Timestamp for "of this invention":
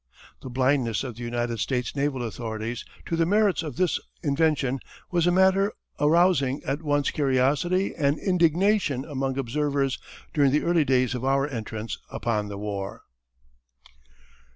3.61-4.79